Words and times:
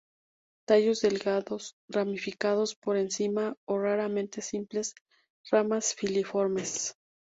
Tallos 0.67 1.01
delgados, 1.01 1.75
ramificados 1.87 2.73
por 2.73 2.97
encima 2.97 3.55
o 3.67 3.77
raramente 3.77 4.41
simples, 4.41 4.95
ramas 5.51 5.93
filiformes. 5.93 6.95